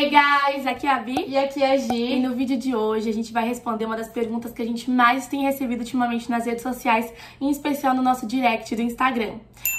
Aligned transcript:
Hey 0.00 0.08
guys, 0.08 0.66
aqui 0.66 0.86
é 0.86 0.90
a 0.90 0.98
Vi 0.98 1.26
e 1.28 1.36
aqui 1.36 1.62
é 1.62 1.72
a 1.72 1.76
Gi. 1.76 2.14
E 2.14 2.20
no 2.20 2.34
vídeo 2.34 2.56
de 2.56 2.74
hoje 2.74 3.10
a 3.10 3.12
gente 3.12 3.34
vai 3.34 3.46
responder 3.46 3.84
uma 3.84 3.98
das 3.98 4.08
perguntas 4.08 4.50
que 4.50 4.62
a 4.62 4.64
gente 4.64 4.90
mais 4.90 5.26
tem 5.26 5.42
recebido 5.42 5.80
ultimamente 5.80 6.30
nas 6.30 6.46
redes 6.46 6.62
sociais, 6.62 7.12
em 7.38 7.50
especial 7.50 7.94
no 7.94 8.00
nosso 8.00 8.26
direct 8.26 8.74
do 8.74 8.80
Instagram, 8.80 9.34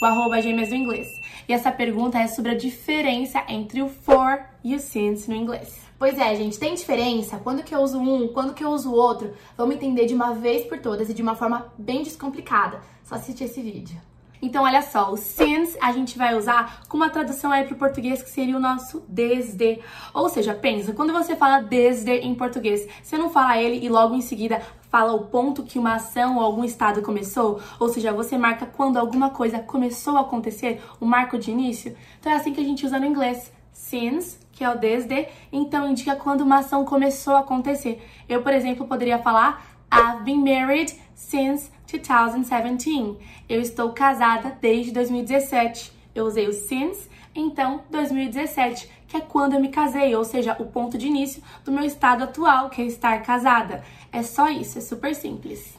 o 0.00 0.06
arroba 0.06 0.40
gêmeas 0.40 0.70
do 0.70 0.74
inglês. 0.74 1.06
E 1.46 1.52
essa 1.52 1.70
pergunta 1.70 2.18
é 2.18 2.28
sobre 2.28 2.52
a 2.52 2.56
diferença 2.56 3.44
entre 3.46 3.82
o 3.82 3.90
for 3.90 4.42
e 4.64 4.74
o 4.74 4.78
since 4.78 5.28
no 5.28 5.36
inglês. 5.36 5.78
Pois 5.98 6.18
é, 6.18 6.34
gente, 6.34 6.58
tem 6.58 6.74
diferença? 6.74 7.36
Quando 7.36 7.62
que 7.62 7.74
eu 7.74 7.80
uso 7.80 7.98
um, 7.98 8.28
quando 8.28 8.54
que 8.54 8.64
eu 8.64 8.70
uso 8.70 8.92
o 8.92 8.94
outro? 8.94 9.34
Vamos 9.54 9.76
entender 9.76 10.06
de 10.06 10.14
uma 10.14 10.32
vez 10.32 10.64
por 10.64 10.78
todas 10.78 11.10
e 11.10 11.14
de 11.14 11.20
uma 11.20 11.34
forma 11.34 11.70
bem 11.76 12.02
descomplicada. 12.02 12.80
Só 13.04 13.16
assistir 13.16 13.44
esse 13.44 13.60
vídeo. 13.60 14.00
Então, 14.40 14.64
olha 14.64 14.82
só, 14.82 15.10
o 15.12 15.16
since 15.16 15.76
a 15.80 15.92
gente 15.92 16.18
vai 16.18 16.34
usar 16.34 16.82
com 16.88 16.96
uma 16.96 17.10
tradução 17.10 17.50
aí 17.50 17.64
para 17.64 17.74
o 17.74 17.78
português 17.78 18.22
que 18.22 18.30
seria 18.30 18.56
o 18.56 18.60
nosso 18.60 19.04
desde. 19.08 19.80
Ou 20.12 20.28
seja, 20.28 20.54
pensa, 20.54 20.92
quando 20.92 21.12
você 21.12 21.34
fala 21.34 21.60
desde 21.60 22.12
em 22.12 22.34
português, 22.34 22.86
você 23.02 23.16
não 23.16 23.30
fala 23.30 23.58
ele 23.58 23.84
e 23.84 23.88
logo 23.88 24.14
em 24.14 24.20
seguida 24.20 24.60
fala 24.90 25.12
o 25.12 25.26
ponto 25.26 25.62
que 25.62 25.78
uma 25.78 25.96
ação 25.96 26.36
ou 26.36 26.42
algum 26.42 26.64
estado 26.64 27.02
começou, 27.02 27.60
ou 27.78 27.88
seja, 27.88 28.12
você 28.12 28.38
marca 28.38 28.64
quando 28.64 28.96
alguma 28.96 29.30
coisa 29.30 29.58
começou 29.58 30.16
a 30.16 30.20
acontecer, 30.20 30.82
o 31.00 31.04
marco 31.04 31.38
de 31.38 31.50
início. 31.50 31.96
Então 32.18 32.32
é 32.32 32.36
assim 32.36 32.52
que 32.52 32.60
a 32.60 32.64
gente 32.64 32.86
usa 32.86 32.98
no 32.98 33.04
inglês. 33.04 33.52
Since, 33.72 34.38
que 34.52 34.64
é 34.64 34.70
o 34.70 34.78
desde, 34.78 35.28
então 35.52 35.86
indica 35.86 36.16
quando 36.16 36.40
uma 36.40 36.60
ação 36.60 36.82
começou 36.84 37.34
a 37.34 37.40
acontecer. 37.40 38.02
Eu, 38.26 38.42
por 38.42 38.54
exemplo, 38.54 38.86
poderia 38.86 39.18
falar 39.18 39.75
I've 39.92 40.24
been 40.24 40.42
married 40.42 40.92
since 41.14 41.70
2017. 41.86 43.18
Eu 43.48 43.60
estou 43.60 43.92
casada 43.92 44.56
desde 44.60 44.92
2017. 44.92 45.92
Eu 46.14 46.24
usei 46.26 46.48
o 46.48 46.52
since, 46.52 47.08
então 47.34 47.82
2017, 47.90 48.90
que 49.06 49.16
é 49.16 49.20
quando 49.20 49.54
eu 49.54 49.60
me 49.60 49.68
casei, 49.68 50.14
ou 50.16 50.24
seja, 50.24 50.56
o 50.58 50.64
ponto 50.64 50.96
de 50.96 51.06
início 51.06 51.42
do 51.64 51.70
meu 51.70 51.84
estado 51.84 52.24
atual, 52.24 52.70
que 52.70 52.80
é 52.80 52.86
estar 52.86 53.22
casada. 53.22 53.84
É 54.10 54.22
só 54.22 54.48
isso, 54.48 54.78
é 54.78 54.80
super 54.80 55.14
simples. 55.14 55.76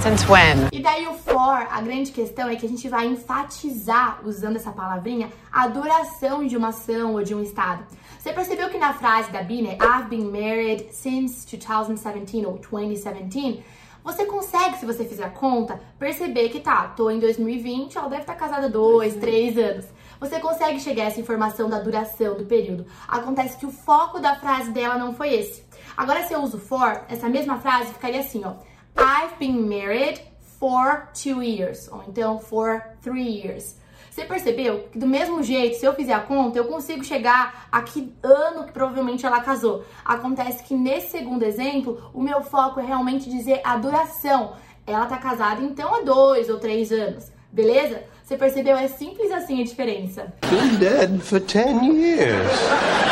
Since 0.00 0.30
when? 0.30 0.68
E 0.72 0.80
daí 0.80 1.08
o 1.08 1.14
for, 1.14 1.66
a 1.70 1.80
grande 1.80 2.12
questão 2.12 2.48
é 2.48 2.54
que 2.54 2.64
a 2.64 2.68
gente 2.68 2.88
vai 2.88 3.06
enfatizar, 3.06 4.20
usando 4.24 4.54
essa 4.54 4.70
palavrinha, 4.70 5.28
a 5.50 5.66
duração 5.66 6.46
de 6.46 6.56
uma 6.56 6.68
ação 6.68 7.14
ou 7.14 7.22
de 7.24 7.34
um 7.34 7.42
estado. 7.42 7.84
Você 8.16 8.32
percebeu 8.32 8.68
que 8.68 8.78
na 8.78 8.92
frase 8.92 9.30
da 9.32 9.42
Bine, 9.42 9.76
I've 9.80 10.08
been 10.08 10.30
married 10.30 10.86
since 10.92 11.44
2017 11.44 12.46
ou 12.46 12.58
2017, 12.58 13.64
você 14.04 14.24
consegue, 14.24 14.78
se 14.78 14.86
você 14.86 15.04
fizer 15.04 15.24
a 15.24 15.30
conta, 15.30 15.80
perceber 15.98 16.48
que 16.48 16.60
tá, 16.60 16.88
tô 16.96 17.10
em 17.10 17.18
2020, 17.18 17.98
ela 17.98 18.08
deve 18.08 18.22
estar 18.22 18.34
tá 18.34 18.38
casada 18.38 18.68
dois, 18.68 19.14
uhum. 19.14 19.20
três 19.20 19.58
anos. 19.58 19.84
Você 20.20 20.38
consegue 20.38 20.80
chegar 20.80 21.04
a 21.04 21.06
essa 21.06 21.20
informação 21.20 21.68
da 21.68 21.80
duração 21.80 22.36
do 22.36 22.44
período. 22.44 22.86
Acontece 23.06 23.56
que 23.56 23.66
o 23.66 23.70
foco 23.70 24.20
da 24.20 24.36
frase 24.36 24.70
dela 24.70 24.96
não 24.96 25.12
foi 25.12 25.34
esse. 25.34 25.64
Agora, 25.96 26.22
se 26.24 26.32
eu 26.32 26.40
uso 26.40 26.58
for, 26.58 27.02
essa 27.08 27.28
mesma 27.28 27.58
frase 27.58 27.92
ficaria 27.92 28.20
assim, 28.20 28.42
ó. 28.44 28.54
I've 28.98 29.38
been 29.38 29.68
married 29.68 30.20
for 30.58 31.08
two 31.14 31.40
years. 31.40 31.88
Ou 31.92 32.02
então, 32.08 32.38
for 32.40 32.82
three 33.00 33.40
years. 33.40 33.76
Você 34.10 34.24
percebeu 34.24 34.88
que 34.90 34.98
do 34.98 35.06
mesmo 35.06 35.40
jeito, 35.44 35.76
se 35.76 35.86
eu 35.86 35.94
fizer 35.94 36.12
a 36.12 36.18
conta, 36.18 36.58
eu 36.58 36.64
consigo 36.64 37.04
chegar 37.04 37.68
a 37.70 37.80
que 37.82 38.12
ano 38.20 38.64
que 38.64 38.72
provavelmente 38.72 39.24
ela 39.24 39.40
casou. 39.40 39.84
Acontece 40.04 40.64
que 40.64 40.74
nesse 40.74 41.10
segundo 41.10 41.44
exemplo, 41.44 42.10
o 42.12 42.20
meu 42.20 42.42
foco 42.42 42.80
é 42.80 42.84
realmente 42.84 43.30
dizer 43.30 43.60
a 43.62 43.76
duração. 43.76 44.54
Ela 44.84 45.06
tá 45.06 45.18
casada 45.18 45.62
então 45.62 45.94
há 45.94 46.00
dois 46.00 46.48
ou 46.48 46.58
três 46.58 46.90
anos, 46.90 47.30
beleza? 47.52 48.02
Você 48.24 48.36
percebeu? 48.36 48.76
É 48.76 48.88
simples 48.88 49.30
assim 49.30 49.60
a 49.62 49.64
diferença. 49.64 50.32
Been 50.50 50.76
dead 50.80 51.20
for 51.20 51.38
10 51.38 51.82
years. 51.94 53.07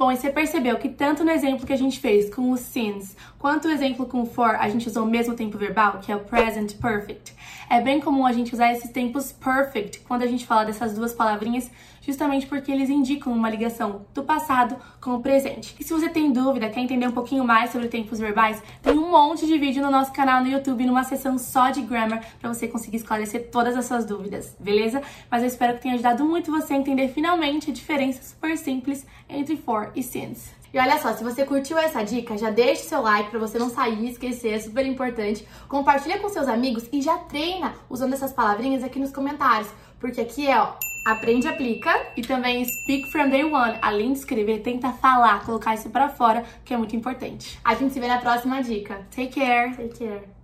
Bom, 0.00 0.10
e 0.10 0.16
você 0.16 0.30
percebeu 0.30 0.78
que 0.78 0.88
tanto 0.88 1.22
no 1.22 1.30
exemplo 1.30 1.66
que 1.66 1.74
a 1.74 1.76
gente 1.76 2.00
fez 2.00 2.34
com 2.34 2.50
o 2.52 2.56
since, 2.56 3.14
quanto 3.38 3.68
o 3.68 3.70
exemplo 3.70 4.06
com 4.06 4.22
o 4.22 4.24
for, 4.24 4.54
a 4.54 4.66
gente 4.66 4.88
usou 4.88 5.04
o 5.04 5.06
mesmo 5.06 5.34
tempo 5.34 5.58
verbal, 5.58 5.98
que 6.00 6.10
é 6.10 6.16
o 6.16 6.20
present 6.20 6.72
perfect. 6.76 7.34
É 7.68 7.82
bem 7.82 8.00
comum 8.00 8.24
a 8.24 8.32
gente 8.32 8.54
usar 8.54 8.72
esses 8.72 8.90
tempos 8.90 9.30
perfect 9.30 10.00
quando 10.08 10.22
a 10.22 10.26
gente 10.26 10.46
fala 10.46 10.64
dessas 10.64 10.94
duas 10.94 11.12
palavrinhas, 11.12 11.70
justamente 12.00 12.46
porque 12.46 12.70
eles 12.70 12.88
indicam 12.88 13.32
uma 13.32 13.50
ligação 13.50 14.06
do 14.14 14.22
passado 14.22 14.76
com 15.00 15.14
o 15.14 15.20
presente. 15.20 15.74
E 15.78 15.84
se 15.84 15.92
você 15.92 16.08
tem 16.08 16.32
dúvida, 16.32 16.68
quer 16.68 16.80
entender 16.80 17.06
um 17.06 17.12
pouquinho 17.12 17.44
mais 17.44 17.70
sobre 17.70 17.88
tempos 17.88 18.18
verbais, 18.18 18.62
tem 18.82 18.98
um 18.98 19.10
monte 19.10 19.46
de 19.46 19.58
vídeo 19.58 19.82
no 19.82 19.90
nosso 19.90 20.12
canal 20.12 20.42
no 20.42 20.48
YouTube, 20.48 20.86
numa 20.86 21.04
sessão 21.04 21.38
só 21.38 21.70
de 21.70 21.82
grammar, 21.82 22.24
para 22.40 22.52
você 22.52 22.66
conseguir 22.66 22.96
esclarecer 22.96 23.50
todas 23.50 23.76
as 23.76 23.84
suas 23.84 24.04
dúvidas, 24.04 24.56
beleza? 24.58 25.02
Mas 25.30 25.42
eu 25.42 25.48
espero 25.48 25.74
que 25.74 25.82
tenha 25.82 25.94
ajudado 25.94 26.24
muito 26.24 26.50
você 26.50 26.74
a 26.74 26.76
entender 26.76 27.08
finalmente 27.08 27.70
a 27.70 27.74
diferença 27.74 28.22
super 28.22 28.56
simples 28.56 29.06
entre 29.28 29.56
for 29.56 29.90
e 29.94 30.02
since. 30.02 30.60
E 30.72 30.78
olha 30.78 30.98
só, 30.98 31.12
se 31.12 31.24
você 31.24 31.44
curtiu 31.44 31.76
essa 31.76 32.02
dica, 32.04 32.38
já 32.38 32.48
deixe 32.48 32.82
seu 32.82 33.02
like 33.02 33.28
para 33.28 33.40
você 33.40 33.58
não 33.58 33.68
sair 33.68 34.04
e 34.04 34.10
esquecer, 34.10 34.54
é 34.54 34.58
super 34.60 34.86
importante. 34.86 35.44
Compartilha 35.68 36.20
com 36.20 36.28
seus 36.28 36.46
amigos 36.46 36.88
e 36.92 37.02
já 37.02 37.18
treina 37.18 37.74
usando 37.88 38.12
essas 38.12 38.32
palavrinhas 38.32 38.84
aqui 38.84 39.00
nos 39.00 39.10
comentários, 39.10 39.68
porque 39.98 40.20
aqui 40.20 40.46
é, 40.46 40.60
ó, 40.60 40.74
aprende 41.04 41.48
aplica 41.48 41.90
e 42.16 42.22
também 42.22 42.64
speak 42.64 43.10
from 43.10 43.28
day 43.28 43.44
one. 43.44 43.78
Além 43.80 44.12
de 44.12 44.18
escrever, 44.18 44.60
tenta 44.60 44.92
falar, 44.92 45.44
colocar 45.44 45.74
isso 45.74 45.90
para 45.90 46.08
fora, 46.08 46.44
que 46.64 46.74
é 46.74 46.76
muito 46.76 46.94
importante. 46.96 47.58
A 47.64 47.74
gente 47.74 47.92
se 47.92 48.00
vê 48.00 48.06
na 48.06 48.18
próxima 48.18 48.62
dica. 48.62 49.06
Take 49.14 49.40
care. 49.40 49.76
Take 49.76 49.98
care. 49.98 50.39